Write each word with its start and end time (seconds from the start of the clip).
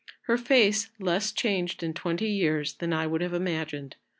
Her 0.23 0.35
face 0.35 0.89
less 0.99 1.31
changed 1.31 1.83
in 1.83 1.93
twenty 1.93 2.25
years 2.27 2.73
than 2.73 2.91
I 2.91 3.05
would 3.05 3.21
have 3.21 3.35
imagined. 3.35 3.97